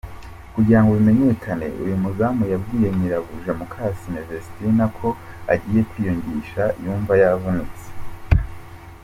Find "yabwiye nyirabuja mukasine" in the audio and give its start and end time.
2.53-4.19